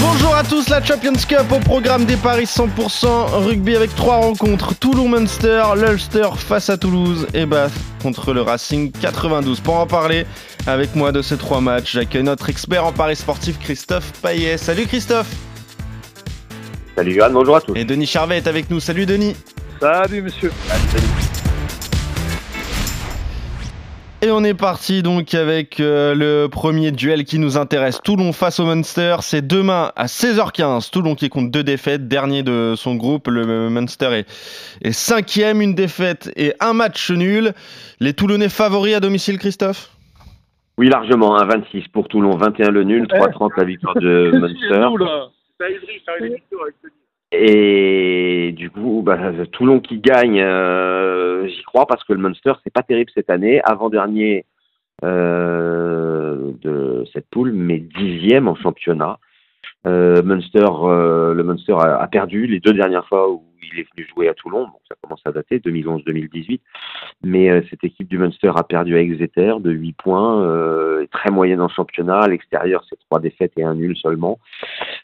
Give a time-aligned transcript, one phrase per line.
[0.00, 4.74] Bonjour à tous, la Champions Cup au programme des paris 100% rugby avec trois rencontres
[4.78, 9.60] Toulon-Munster, l'Ulster face à Toulouse et Bath contre le Racing 92.
[9.60, 10.24] Pour en parler
[10.68, 14.56] avec moi de ces trois matchs, j'accueille notre expert en paris sportif Christophe Payet.
[14.56, 15.34] Salut Christophe
[16.96, 17.74] Salut Johan, bonjour à tous.
[17.74, 18.78] Et Denis Charvet est avec nous.
[18.78, 19.34] Salut Denis
[19.80, 20.52] Salut monsieur.
[24.20, 28.00] Et on est parti donc avec euh, le premier duel qui nous intéresse.
[28.02, 29.18] Toulon face au Munster.
[29.20, 30.90] C'est demain à 16h15.
[30.90, 33.28] Toulon qui compte deux défaites, dernier de son groupe.
[33.28, 34.24] Le Munster
[34.82, 37.52] est, cinquième, une défaite et un match nul.
[38.00, 39.92] Les Toulonnais favoris à domicile, Christophe?
[40.78, 41.36] Oui, largement.
[41.36, 44.88] 26 pour Toulon, 21 le nul, 3-30 la victoire de Munster.
[47.32, 49.18] Et du coup, bah,
[49.52, 53.60] Toulon qui gagne, euh, j'y crois parce que le Munster, c'est pas terrible cette année.
[53.64, 54.46] Avant-dernier
[55.04, 59.18] euh, de cette poule, mais dixième en championnat.
[59.88, 64.06] Euh, Munster, euh, le Munster a, perdu les deux dernières fois où il est venu
[64.14, 64.66] jouer à Toulon.
[64.88, 66.60] Ça commence à dater, 2011-2018.
[67.24, 71.60] Mais euh, cette équipe du Munster a perdu à Exeter de 8 points, très moyenne
[71.60, 72.20] en championnat.
[72.20, 74.38] À l'extérieur, c'est trois défaites et un nul seulement.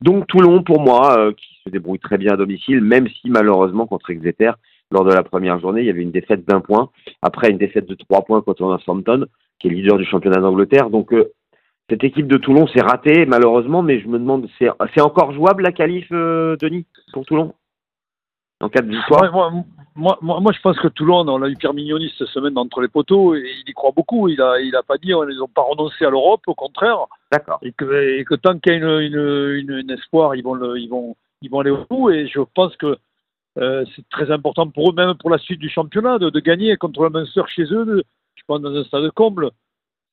[0.00, 4.10] Donc Toulon, pour moi, qui se débrouille très bien à domicile, même si malheureusement contre
[4.10, 4.52] Exeter,
[4.90, 6.90] lors de la première journée, il y avait une défaite d'un point.
[7.22, 9.26] Après, une défaite de trois points contre Northampton,
[9.58, 10.90] qui est leader du championnat d'Angleterre.
[10.90, 11.14] Donc
[11.92, 15.72] cette équipe de Toulon s'est ratée malheureusement, mais je me demande, c'est encore jouable la
[15.72, 17.52] qualif, euh, Denis, pour Toulon?
[18.62, 19.30] En cas de victoire?
[19.94, 22.80] Moi, moi, moi, je pense que Toulon, on a eu Pierre Mignoni cette semaine entre
[22.80, 24.28] les poteaux, et il y croit beaucoup.
[24.28, 26.96] Il n'a il a pas dit, ils n'ont pas renoncé à l'Europe, au contraire.
[27.30, 27.58] D'accord.
[27.60, 30.78] Et que, et que tant qu'il y a une, une, une, espoir, ils vont, le,
[30.78, 32.96] ils, vont, ils vont aller au bout, et je pense que
[33.58, 36.74] euh, c'est très important pour eux, même pour la suite du championnat, de, de gagner
[36.76, 38.02] contre le Munster chez eux,
[38.34, 39.50] je pense dans un stade comble.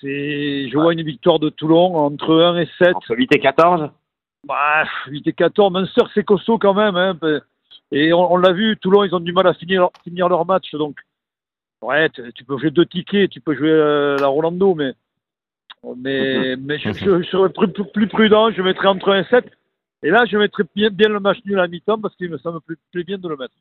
[0.00, 2.94] C'est, je vois une victoire de Toulon entre 1 et 7.
[2.94, 3.90] Entre 8 et 14
[4.46, 5.72] bah, 8 et 14.
[5.72, 6.96] Munster, c'est costaud quand même.
[6.96, 7.18] Hein.
[7.92, 10.72] Et on, l'a vu, Toulon, ils ont du mal à finir, finir leur match.
[10.72, 10.98] Donc,
[11.82, 14.92] ouais, tu peux jouer deux tickets, tu peux jouer euh, la Rolando, mais,
[15.96, 18.50] mais, mais je, serais plus, plus, prudent.
[18.50, 19.44] Je mettrais entre 1 et 7.
[20.02, 22.60] Et là, je mettrais bien, bien le match nul à mi-temps parce qu'il me semble
[22.60, 23.54] plus, plus bien de le mettre.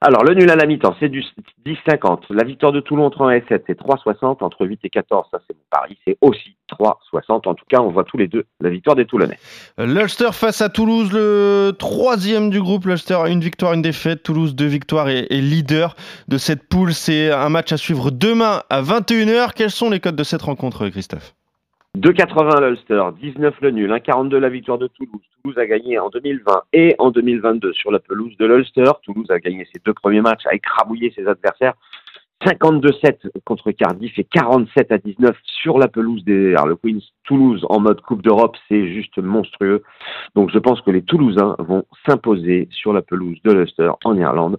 [0.00, 1.24] Alors, le nul à la mi-temps, c'est du
[1.66, 2.22] 10-50.
[2.30, 4.42] La victoire de Toulon entre 1 et 7, c'est 3-60.
[4.42, 7.48] Entre 8 et 14, ça c'est mon pari, c'est aussi 3-60.
[7.48, 9.38] En tout cas, on voit tous les deux la victoire des Toulonnais.
[9.78, 12.86] L'Ulster face à Toulouse, le troisième du groupe.
[12.86, 14.22] L'Ulster une victoire, une défaite.
[14.22, 15.96] Toulouse, deux victoires et, et leader
[16.28, 16.92] de cette poule.
[16.92, 19.52] C'est un match à suivre demain à 21h.
[19.54, 21.34] Quels sont les codes de cette rencontre, Christophe?
[21.98, 25.22] 2,80 l'Ulster, 19 le nul, 1,42 la victoire de Toulouse.
[25.42, 28.92] Toulouse a gagné en 2020 et en 2022 sur la pelouse de l'Ulster.
[29.02, 31.74] Toulouse a gagné ses deux premiers matchs, a écrabouillé ses adversaires.
[32.46, 37.00] 52-7 contre Cardiff et 47 à 19 sur la pelouse des Harlequins.
[37.24, 39.82] Toulouse en mode Coupe d'Europe, c'est juste monstrueux.
[40.36, 44.58] Donc je pense que les Toulousains vont s'imposer sur la pelouse de l'Ulster en Irlande.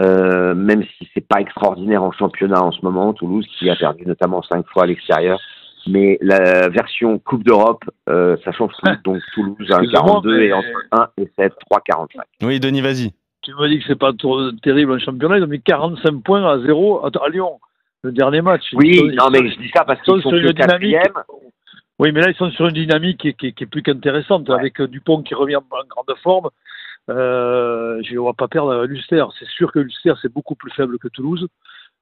[0.00, 4.04] Euh, même si c'est pas extraordinaire en championnat en ce moment, Toulouse qui a perdu
[4.06, 5.38] notamment cinq fois à l'extérieur,
[5.86, 8.90] mais la version Coupe d'Europe, euh, ça change tout.
[9.04, 12.22] Donc Toulouse a 42 et entre 1 et 7, 3, 45.
[12.42, 13.12] Oui, Denis, vas-y.
[13.42, 15.38] Tu me dis que c'est pas trop terrible en championnat.
[15.38, 17.60] Ils ont mis 45 points à 0 à Lyon,
[18.02, 18.62] le dernier match.
[18.72, 20.96] Oui, non, mais je dis ça parce qu'ils sont, sur une dynamique.
[21.98, 24.80] Oui, mais là, ils sont sur une dynamique qui, qui, qui est plus qu'intéressante, avec
[24.80, 26.48] euh, Dupont qui revient en grande forme.
[27.10, 29.24] Euh, je ne vois pas perdre l'Ulster.
[29.38, 31.46] C'est sûr que l'Ulster, c'est beaucoup plus faible que Toulouse.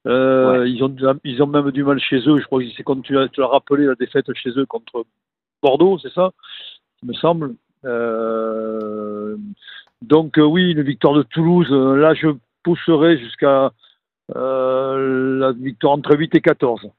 [0.05, 0.93] Euh, ils, ont,
[1.23, 2.39] ils ont même du mal chez eux.
[2.39, 5.05] Je crois que c'est comme tu as, tu as rappelé la défaite chez eux contre
[5.61, 6.31] Bordeaux, c'est ça
[7.01, 7.55] Il me semble.
[7.85, 9.37] Euh,
[10.01, 11.71] donc euh, oui, une victoire de Toulouse.
[11.71, 12.29] Là, je
[12.63, 13.71] pousserai jusqu'à
[14.33, 16.89] la victoire entre 8 et 14.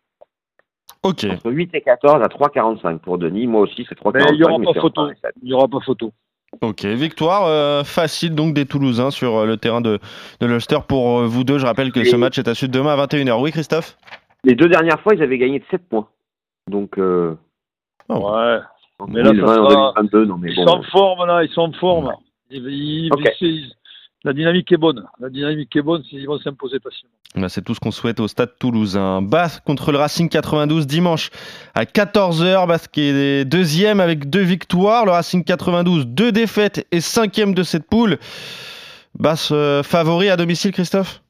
[1.03, 1.25] Ok.
[1.25, 3.47] Entre 8 et 14 à 3,45 pour Denis.
[3.47, 4.33] Moi aussi, c'est 3,45.
[4.33, 5.11] Il n'y aura, pas photo.
[5.43, 6.13] Il n'y aura pas photo.
[6.61, 9.99] Ok, victoire euh, facile donc des Toulousains sur euh, le terrain de,
[10.41, 11.59] de l'Ulster pour euh, vous deux.
[11.59, 13.41] Je rappelle que ce match est à suite demain à 21h.
[13.41, 13.97] Oui, Christophe?
[14.45, 16.09] Les deux dernières fois, ils avaient gagné de 7 points.
[16.71, 16.99] Donc.
[16.99, 17.37] Oh.
[18.09, 18.59] Ouais.
[19.09, 22.13] mais là, ça ils sont en forme, là, ils sont en forme.
[22.51, 23.11] Ils,
[24.25, 25.05] la dynamique est bonne.
[25.21, 27.13] La dynamique est bonne, ils vont s'imposer facilement.
[27.37, 29.21] Bah, c'est tout ce qu'on souhaite au stade toulousain.
[29.23, 31.31] Bath contre le Racing 92 dimanche
[31.75, 32.67] à 14h.
[32.67, 35.05] Bath qui est deuxième avec deux victoires.
[35.05, 38.19] Le Racing 92, deux défaites et cinquième de cette poule.
[39.19, 41.21] Bath euh, favori à domicile, Christophe?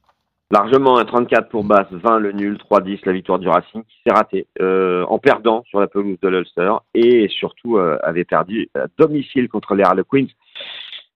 [0.50, 4.14] Largement un 34 pour Basse, 20 le nul, 3-10 la victoire du Racing qui s'est
[4.14, 8.86] ratée euh, en perdant sur la pelouse de l'Ulster et surtout euh, avait perdu à
[8.98, 10.26] domicile contre les Harlequins.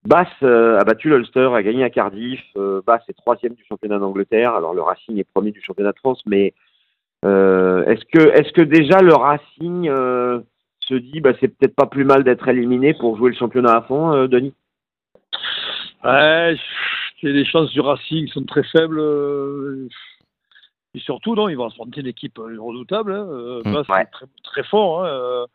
[0.05, 2.43] Basse euh, a battu l'Ulster, a gagné à Cardiff.
[2.57, 4.55] Euh, Basse est troisième du championnat d'Angleterre.
[4.55, 6.55] Alors le Racing est premier du championnat de France, mais
[7.25, 9.91] euh, est-ce que est-ce que déjà le Racing
[10.81, 13.83] se dit bah c'est peut-être pas plus mal d'être éliminé pour jouer le championnat à
[13.83, 14.55] fond, Denis?
[17.23, 19.01] Les chances du Racing sont très faibles.
[20.95, 23.13] Euh, Et surtout, non, ils vont affronter une équipe euh, redoutable.
[23.13, 23.27] Hein.
[23.31, 24.05] euh, Mm, ouais.
[24.13, 25.05] très, très fort.
[25.05, 25.09] Hein.
[25.09, 25.47] euh,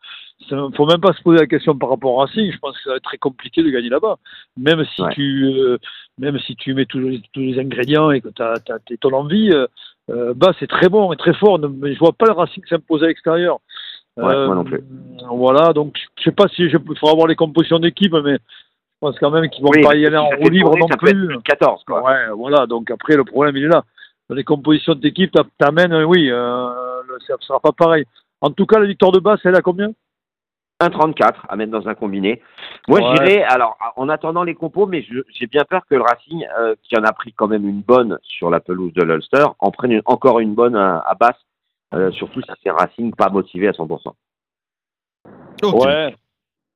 [0.48, 2.50] ça- faut même pas se poser la question par rapport au Racing.
[2.52, 4.16] Je pense que ça va être très compliqué de gagner là-bas.
[4.56, 5.12] Même si Ouais.
[5.14, 5.78] tu, euh,
[6.18, 8.54] même si tu mets tous les, tous les ingrédients et que tu as,
[9.00, 9.66] ton envie, euh,
[10.10, 11.58] euh, Basse c'est très bon et très fort.
[11.58, 13.58] Ne- Mais je vois pas le Racing s'imposer à l'extérieur.
[14.18, 14.80] Euh, Ouais, moi non plus.
[15.30, 18.98] Voilà, donc je sais pas si je il faudra voir les compositions d'équipe, mais je
[19.00, 20.98] pense quand même qu'ils vont Oui, pas y aller en roue libre non plus.
[20.98, 22.02] plus de 14 quoi.
[22.04, 22.66] Ouais, voilà.
[22.66, 23.82] Donc après, le problème, il est là.
[24.28, 28.04] Dans les compositions d'équipe, t'a- t'amènes, oui, euh, le- ça ne sera pas pareil.
[28.40, 29.90] En tout cas, la victoire de basse, elle a combien?
[30.80, 32.42] 1,34 à mettre dans un combiné.
[32.88, 33.16] Moi, Ouais.
[33.16, 36.96] j'irais, alors, en attendant les compos, mais j'ai bien peur que le Racing, euh, qui
[36.98, 40.02] en a pris quand même une bonne sur la pelouse de l'Ulster, en prenne une-
[40.06, 41.38] encore une bonne à, à basse,
[41.94, 44.14] euh, surtout si c'est Racing pas motivé à 100%.
[45.62, 45.74] Ok.
[45.84, 46.14] Ouais.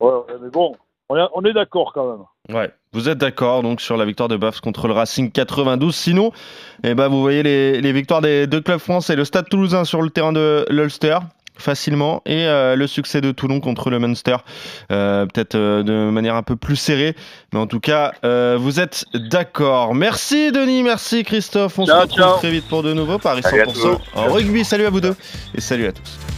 [0.00, 0.10] ouais.
[0.10, 0.76] ouais, mais bon,
[1.08, 2.56] on est, on est d'accord quand même.
[2.56, 5.94] Ouais, vous êtes d'accord donc sur la victoire de Bafs contre le Racing 92.
[5.94, 6.32] Sinon,
[6.84, 10.02] eh ben, vous voyez les, les victoires des deux clubs français, le Stade Toulousain sur
[10.02, 11.18] le terrain de l'Ulster
[11.58, 14.36] facilement et euh, le succès de Toulon contre le Munster
[14.90, 17.14] euh, peut-être euh, de manière un peu plus serrée.
[17.52, 19.94] Mais en tout cas vous êtes d'accord.
[19.94, 20.82] Merci Denis.
[20.82, 21.78] Merci Christophe.
[21.78, 22.36] On Ciao, se retrouve ciao.
[22.38, 23.18] très vite pour de nouveaux.
[23.18, 23.98] Paris Salut à 100% tous.
[24.14, 24.64] en rugby.
[24.64, 25.16] Salut à vous deux.
[25.54, 26.37] Et salut à tous